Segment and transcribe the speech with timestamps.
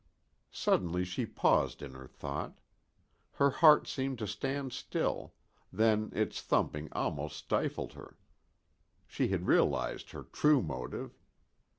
[0.49, 2.57] Suddenly she paused in her thought.
[3.33, 5.35] Her heart seemed to stand still,
[5.71, 8.17] then its thumping almost stifled her.
[9.05, 11.19] She had realized her true motive.